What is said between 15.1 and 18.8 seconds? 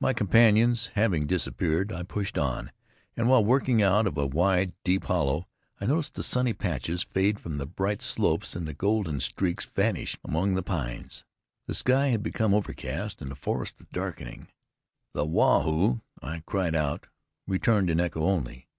The "Waa hoo," I cried out returned in echo only.